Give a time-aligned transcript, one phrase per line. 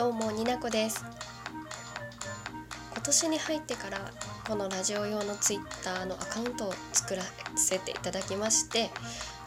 [0.00, 1.04] どうもになこです。
[2.94, 4.10] 今年に入ってから
[4.48, 7.22] このラジオ用のツイッターのアカウントを作ら
[7.54, 8.90] せていただきまして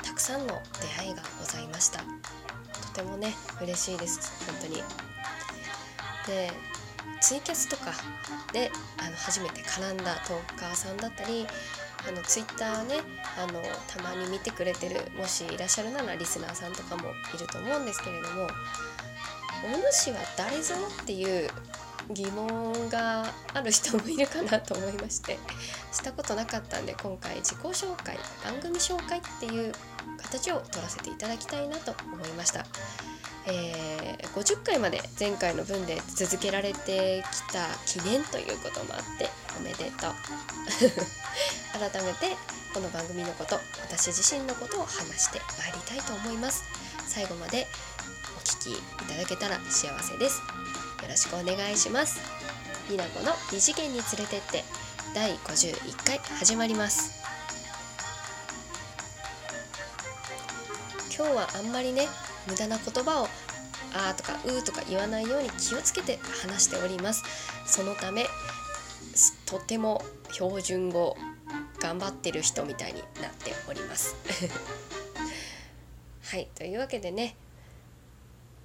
[0.03, 2.01] たくさんの出会いがございました。
[2.01, 2.05] と
[2.93, 4.45] てもね嬉しいです。
[4.45, 4.75] 本当に。
[6.27, 6.51] で
[7.19, 7.91] ツイキャスとか
[8.53, 11.47] であの初めて絡んだトーカーさんだったり
[12.07, 12.97] あのツイッターね
[13.39, 18.47] あのたまに見てくれてるもしいらっしゃるならリスナーさんとかもいると思うんですけれども
[19.63, 21.49] お主は誰ぞっていう
[22.11, 25.37] 疑問がある人もいるかなと思いまして
[25.91, 29.71] したことなかったんで今回自己紹介番組紹介っていう
[30.17, 32.65] 形を取らせていただきたいなと思いました。
[33.45, 40.13] えー、50回まで前回の分で続けられてきた記念ということもあっておめでとう
[41.91, 42.37] 改めて
[42.73, 46.63] この番組のこと私自身のことを話してまいりたいと思います
[47.05, 47.67] 最後まで
[48.63, 48.75] きい
[49.09, 50.41] ただけたら幸せです。
[51.01, 52.21] よろしくお願いします。
[52.89, 54.63] りなこの二次元に連れてって
[55.13, 57.21] 第51回始まります。
[61.15, 62.07] 今日はあんまりね
[62.47, 63.27] 無駄な言葉を
[63.93, 67.23] 「あ」とか「う」とか言わないように気をつけて話しております。
[67.65, 68.27] そのため
[69.45, 71.17] とても標準語
[71.79, 74.15] 頑張ってる人みたいになっております。
[76.23, 77.35] はいというわけでね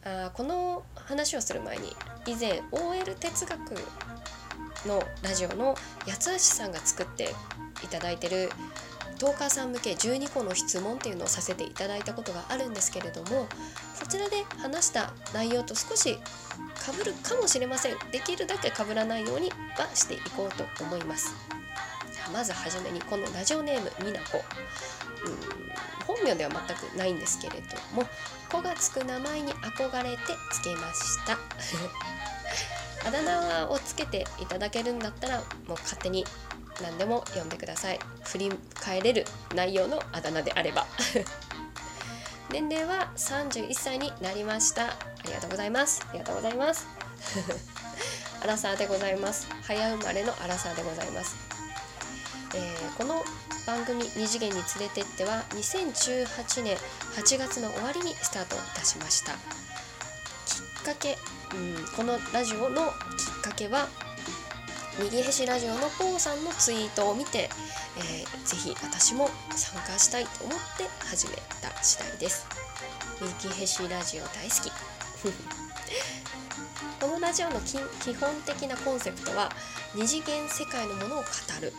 [0.04, 1.94] あこの話をする前に
[2.26, 3.74] 以前 OL 哲学
[4.86, 5.74] のラジオの
[6.06, 7.34] 八橋さんが作って
[7.82, 8.50] いただいてる
[9.18, 13.48] トーカーさん向け12個の質問っていうのをさせていただいたことがあるんですけれども
[13.94, 16.16] そちらで話した内容と少し
[16.88, 17.96] かぶるかもしれません。
[18.12, 21.34] できるだけかぶらないようにはしていこうと思います。
[22.32, 24.42] まずはじめにこのラジオネームみなこ。
[26.06, 28.08] 本名では全くないんですけれども
[28.50, 30.18] 「子」がつく名前に憧れて
[30.52, 31.38] つけました。
[33.06, 36.26] あだ名をつけていただけるんだったらもう勝手に
[36.82, 38.00] 何でも読んでください。
[38.24, 38.50] 振り
[38.80, 40.86] 返れる内容のあだ名であれば。
[42.50, 44.86] 年齢は31歳になりました。
[44.86, 46.02] ありがとうございます。
[46.08, 46.86] ありがとうございます。
[48.42, 49.48] アラサーでございます。
[49.62, 51.36] 早生まれのアラサーでございます、
[52.54, 53.22] えー、この
[53.66, 56.78] 番組「二次元に連れてって」は2018年
[57.16, 59.32] 8月の終わりにスタートいたしました。
[59.32, 59.38] きっ
[60.84, 61.18] かけ、
[61.52, 63.88] うん、このラジオのきっかけは
[64.98, 67.50] 右へしラジオのポーさんのツイートを見て、
[67.98, 72.46] えー、ぜひ私も参加したいと思って始めた次第です。
[73.20, 74.72] 右へしラジオ大好き。
[77.00, 77.78] このラジオの基
[78.14, 79.52] 本的なコンセプトは
[79.94, 81.28] 二次元世界のものを語
[81.60, 81.72] る。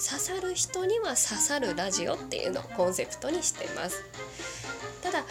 [0.00, 4.02] さる人には刺さるラジオっていうのをコンセプトにしてます。
[5.02, 5.24] ただ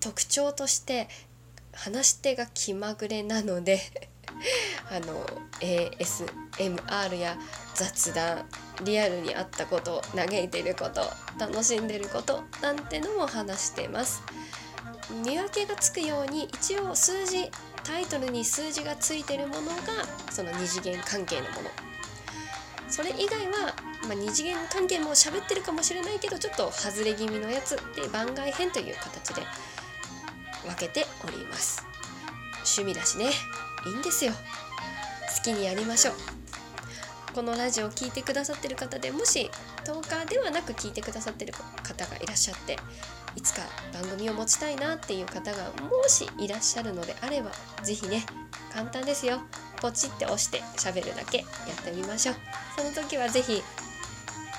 [0.00, 1.08] 特徴として
[1.72, 3.80] 話し手が気まぐれなので
[4.90, 5.26] あの
[5.60, 7.38] ASMR や
[7.74, 8.48] 雑談
[8.82, 14.22] リアルにあったこと嘆いてること楽しんでることなんてのも話してます。
[15.24, 17.50] 見分けがつくように一応数字
[17.82, 19.82] タイトルに数字がついてるものが
[20.30, 21.93] その二次元関係のもの。
[22.94, 23.74] それ以外は、
[24.06, 29.42] まあ、二次元関係も喋ってるかもしれないけどちょっと外れ気味のやつで番外編という形で
[30.64, 31.84] 分けております。
[32.58, 33.30] 趣味だしね。
[33.84, 34.30] いいんですよ。
[34.30, 36.14] 好きにやりましょう。
[37.34, 39.50] このラジオを聴いてくださってる方でもし
[39.84, 42.78] 10日ではなく聞いてくださってる方がいらっしゃって
[43.34, 43.62] いつか
[43.92, 47.50] 番組を持ちたいなっていう方がもしいらっしゃるのであれば
[47.82, 48.24] 是非ね
[48.72, 49.40] 簡単ですよ。
[49.80, 51.44] ポチって押して喋るだけや
[51.80, 52.36] ってみましょう。
[52.76, 53.62] その時は是非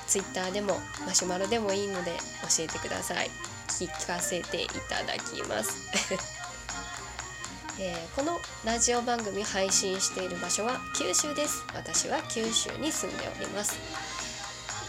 [0.07, 2.11] Twitter でもマシュマロでもいいので
[2.43, 3.29] 教えてください。
[3.67, 5.89] 聞かせていただきます。
[7.77, 11.63] えー、このラジオ番組配信している場所は九州です。
[11.73, 13.75] 私は九州に住んでおります。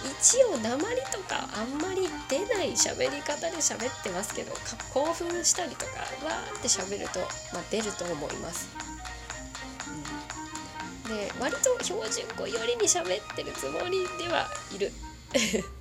[0.04, 4.52] 一応鉛とかあんまり出ない喋り方で喋ってますけど
[4.92, 5.92] 興奮したりとか
[6.24, 7.20] わーって喋ると、
[7.52, 8.68] まあ、出ると思います、
[11.06, 14.92] で割と標準語よりに喋ってるつもりではいる。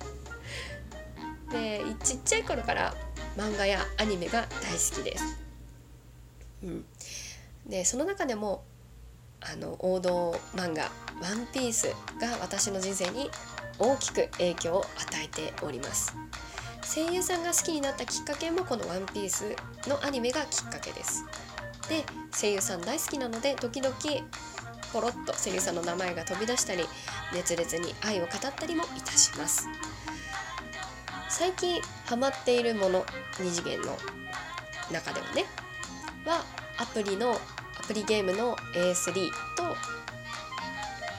[1.50, 2.94] でちっちゃい頃から
[3.36, 5.24] 漫画やアニメが大好きです。
[6.62, 6.84] うん、
[7.66, 8.64] でその中でも
[9.40, 10.90] あの王道漫画
[11.22, 11.88] 「ワンピース
[12.20, 13.30] が私の人生に
[13.78, 16.14] 大きく影響を与えております。
[16.82, 19.56] 声優さんが好きになったきっかけもこの「ワンピース
[19.88, 21.24] のアニメがきっかけです。
[21.88, 23.94] で声優さん大好きなので時々
[24.96, 26.82] ポロッと声優さんの名前が飛び出したり
[27.34, 29.68] 熱烈に愛を語ったりもいたします
[31.28, 33.04] 最近ハマっているもの
[33.38, 33.94] 二次元の
[34.90, 35.44] 中ではね
[36.24, 36.42] は
[36.78, 39.12] アプリのアプリゲームの A3
[39.58, 39.70] と、ま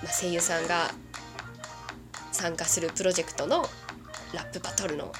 [0.05, 0.89] あ、声優さんが
[2.31, 3.61] 参加するプロジェクトの
[4.33, 5.11] ラップバトルの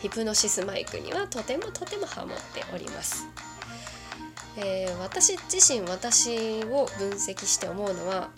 [0.00, 3.26] ヒプノシスマイクにはとてもとてもハマっております。
[4.62, 8.30] えー、私自身私を分析して思うのは、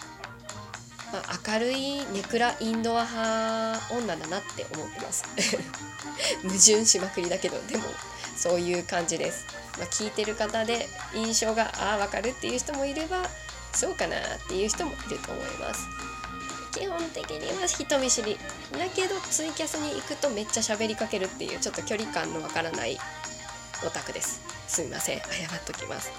[1.13, 5.25] まあ、明るいネクラインドア派女だなって思ってます。
[6.43, 7.85] 矛盾しまくりだけどでも
[8.37, 9.45] そういう感じです、
[9.79, 13.29] まあ、聞いてる方で印象がああ分かるっていう人もいれば
[13.75, 15.81] そうかなっていう人もいると思います。
[16.73, 18.39] 基本的には人見知り
[18.73, 22.99] だけどツイキャスに行くとめっちゃ喋りかけるっていうちょっと距離感のわからない
[23.87, 24.41] オタクです。
[24.69, 25.19] すみません。
[25.19, 26.11] 謝っときます、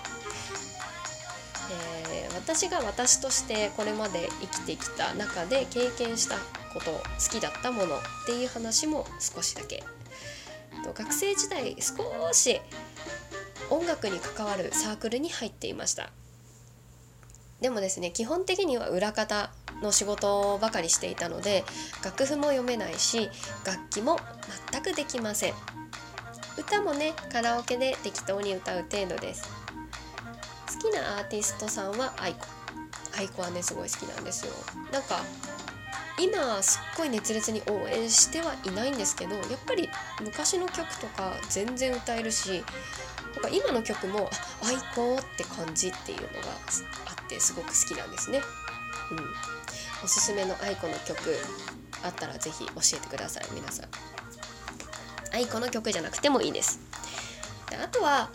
[2.12, 6.36] えー、私が私としてこれまで生きてきた中で経験した
[6.74, 7.02] こと好
[7.32, 9.84] きだったものっていう話も少しだけ。
[10.96, 12.60] 学生時代少し
[13.70, 16.10] 音楽に関わるサークルに入っていました。
[17.62, 19.52] でもですね基本的には裏方
[19.82, 21.64] の仕事ばかりしていたので
[22.04, 23.30] 楽譜も読めないし
[23.66, 24.20] 楽器も
[24.72, 25.54] 全くできません。
[26.58, 29.50] 歌もねカラオケで適当に歌う程度です
[30.74, 32.48] 好きなアーティストさんは愛子
[33.18, 34.54] 愛子はねすごい好きなんですよ
[34.92, 35.20] なんか
[36.20, 39.90] 今すっごい熱烈に応援してはいないんですけどやっぱり
[40.22, 42.64] 昔の曲とか全然歌えるし
[43.34, 44.30] なんか今の曲も
[44.62, 46.50] 「あ愛子」って感じっていうのが
[47.06, 48.42] あってすごく好きなんですね。
[49.12, 49.20] うん、
[50.04, 51.36] おすすめの愛子の曲
[52.04, 54.13] あったら是非教えてください皆さん。
[55.34, 56.80] 愛子の曲じゃなくてもいいです。
[57.70, 58.30] であとは、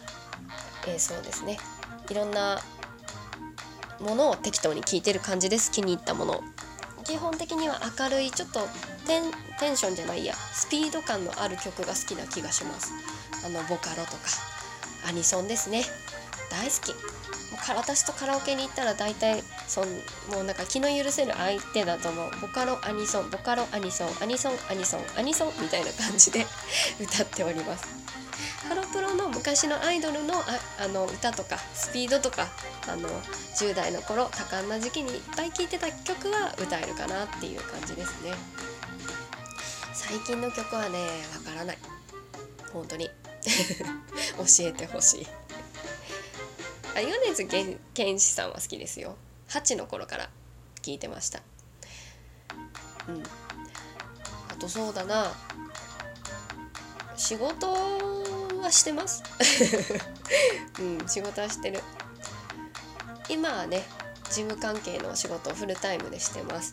[0.87, 1.59] えー、そうですね。
[2.11, 2.59] いろんな
[4.01, 5.71] ものを適当に聴いてる感じです。
[5.71, 6.43] 気に入ったもの。
[7.05, 8.61] 基本的には明るいちょっと
[9.07, 9.23] テン
[9.59, 10.35] テンションじゃないや。
[10.35, 12.93] スピード感のある曲が好きな気がします。
[13.47, 14.19] あのボカロとか
[15.09, 15.85] アニソンですね。
[16.51, 17.28] 大好き。
[17.75, 19.85] 私とカラオケに行ったら大体そん
[20.33, 22.31] もうなんか気の許せる相手だと思う。
[22.41, 26.47] ボカロアニソンボカロアニソンアニソンアニソンアニソンみたいな感じで
[27.01, 27.87] 歌っております
[28.69, 30.45] ハロプロの昔のアイドルのあ
[30.85, 32.47] あの歌とかスピードとか
[32.87, 38.33] あの10代の頃多感な時期にいっぱい聴いてた曲は歌えるかなっていう感じですね
[39.93, 40.99] 最近の曲はね
[41.45, 41.79] わからない
[42.73, 43.07] 本当に
[44.37, 45.27] 教えてほしい
[46.97, 49.17] あ米津玄師さんは好きですよ。
[49.49, 50.31] 8の頃から
[50.83, 51.41] 聞いてました。
[53.09, 53.23] うん。
[54.51, 55.33] あとそうだな。
[57.17, 57.67] 仕事
[58.63, 59.23] はしてます。
[60.79, 61.81] うん仕事はしてる。
[63.29, 63.85] 今はね
[64.25, 66.73] 事務関係の仕事をフルタイムでしてます。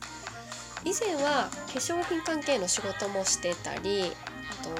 [0.83, 4.11] 以前は化粧品関係の仕事もしてたり
[4.61, 4.71] あと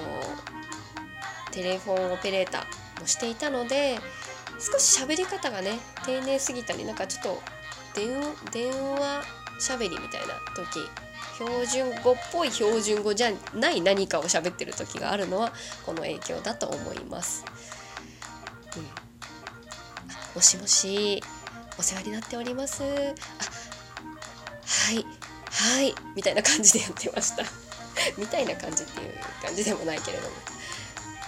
[1.52, 4.00] テレフォンオペレーターもしていたので
[4.60, 7.42] 少し喋り方がね丁寧すぎたりなんかちょっと
[7.96, 8.22] 電
[8.52, 9.24] 電話
[9.60, 10.80] 喋りみたいな時
[11.38, 15.52] 標準語っぽい標準語じゃない何かを喋ってる時があるのは
[15.86, 17.44] この影響だと思います。
[18.78, 18.84] うん、
[20.36, 21.22] もしもし
[21.78, 22.84] お世話になっております。
[22.84, 22.94] あは
[24.94, 25.06] い
[25.52, 27.44] はいみたいな感じでやってました。
[28.18, 30.36] みたいな感じっていう感じでもないけれども。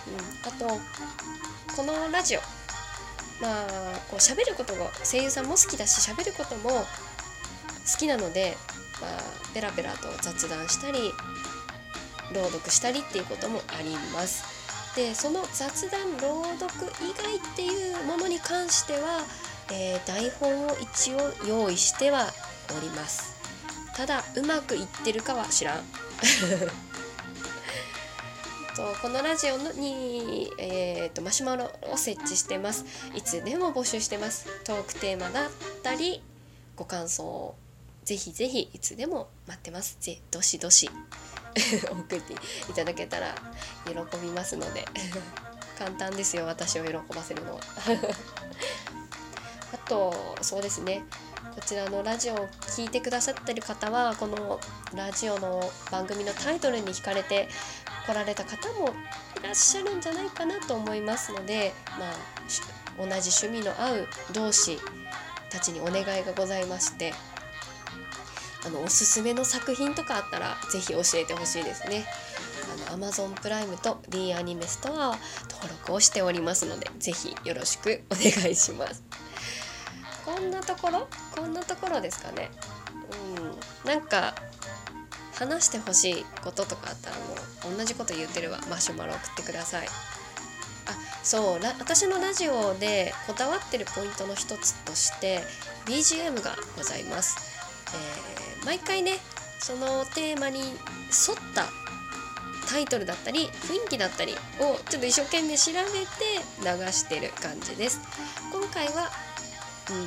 [0.08, 0.14] うん、
[0.48, 0.80] あと
[1.76, 2.57] このラジオ
[3.42, 3.68] まあ
[4.10, 6.86] こう喋ることが声優さんも好きだし喋ることも好
[8.00, 8.58] きなので、
[9.02, 9.12] まあ、
[9.54, 11.00] ペラペラと雑談したり
[12.34, 14.58] 朗読したりっていうこともあります。
[14.98, 19.20] でその雑談朗読以外っていうものに関しては、
[19.72, 22.26] えー、台本を一応用意しては
[22.76, 23.36] おります
[23.96, 25.84] ただうまくいってるかは知らん
[28.78, 32.86] とこのラジオに、えーと、マシュマロを設置してます。
[33.16, 34.46] いつでも募集してます。
[34.64, 35.50] トークテーマだっ
[35.82, 36.22] たり
[36.76, 37.56] ご感想
[38.06, 39.98] ぜひぜひいつでも待ってます。
[40.00, 40.92] ぜどしどし。
[41.90, 42.36] 送ってい
[42.76, 43.34] ただけたら
[43.88, 44.86] 喜びますので。
[45.80, 47.62] 簡単ですよ私を喜ばせるのは。
[49.74, 51.04] あとそうですね。
[51.58, 54.60] こちらのラジオを聴いてくださってる方はこの
[54.94, 57.48] ラジオの番組のタイトルに惹かれて
[58.08, 58.94] 来られた方も
[59.42, 62.14] いらっしゃるんじゃないかなと思いますので、まあ、
[62.98, 64.80] 同じ趣味の合う同士
[65.50, 67.14] たちにお願いがございまして
[68.66, 72.06] あのおすすめの作品とかあったら是非教えてほしいですね。
[72.90, 75.18] あの Amazon プライムと D アニメストア
[75.50, 79.04] 登録をしておりますので是非よろしくお願いします。
[80.26, 81.08] こんなところ？
[81.34, 82.50] こんなところですかね？
[83.86, 84.36] うん、なんか
[85.38, 89.88] 話してほしいこととかあったらもう同じこと言ってるわマシュマロ送ってください。
[89.88, 90.92] あ
[91.24, 95.42] そう私のラジオでこだわってるポイントの一つとして
[95.86, 97.58] BGM がございます、
[97.94, 99.18] えー、毎回ね
[99.60, 100.70] そのテーマに沿っ
[101.54, 101.66] た
[102.70, 108.00] タイトルだったり雰囲気だったりをちょっと一生懸命調べて流してる感じです。
[108.52, 109.10] 今回は、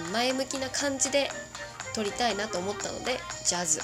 [0.07, 1.31] うん、前向きな感じで
[1.95, 3.81] 撮りたいなと思ったのでジャズ。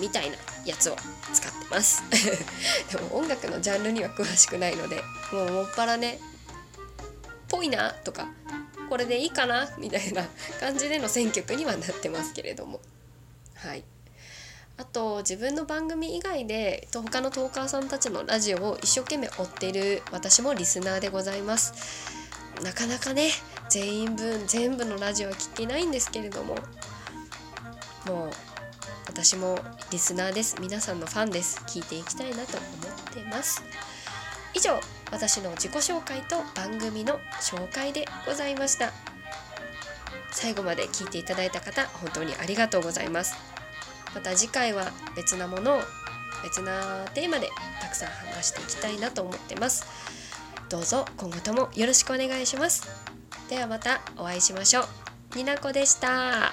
[0.00, 0.96] みたいなやつを
[1.32, 2.02] 使ってます。
[2.90, 5.02] でも音楽のジャンルには詳しくないので
[5.32, 6.18] もうもっぱらね
[7.48, 8.28] ぽいなとか
[8.88, 10.24] これでいいかなみたいな
[10.60, 12.80] 感じでの選曲にはなってますけれども。
[13.54, 13.84] はい。
[14.76, 21.74] あと自分の番組以外で他のトーカーさんたちのラジオを一生懸命追っている私もリスナーでございます。
[22.62, 23.30] なかなかね
[23.68, 26.54] 全員分全部のラジオは聞けないんですけれども。
[28.06, 28.30] もう
[29.18, 29.58] 私も
[29.90, 30.54] リスナーです。
[30.60, 31.60] 皆さんのファンです。
[31.66, 33.64] 聞いていきたいなと思ってます。
[34.54, 34.78] 以上
[35.10, 38.92] 私の自己紹介と番組の紹介でございました。
[40.30, 43.34] 最後まで聞いていただいた方本当にありがとうございます。
[44.14, 45.80] また次回は別なものを
[46.44, 47.50] 別なテーマで
[47.82, 49.84] たくさん話していきたいなと思ってます。
[50.68, 52.86] どうぞ今後ともよろしくお願いします。
[53.50, 55.36] ではまたお会いしましょう。
[55.36, 56.52] になこでした。